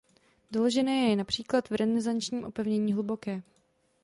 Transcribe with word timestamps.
Doložené 0.51 0.95
je 1.09 1.15
například 1.15 1.69
v 1.69 1.75
renesančním 1.75 2.43
opevnění 2.45 2.93
Hluboké. 2.93 3.43